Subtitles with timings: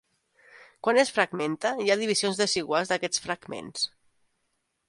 [0.85, 3.89] Quan es fragmenta, hi ha divisions desiguals d'aquests fragments.